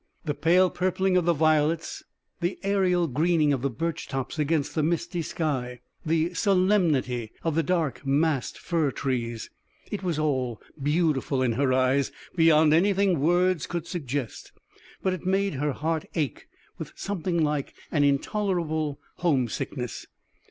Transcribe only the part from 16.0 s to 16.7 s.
ache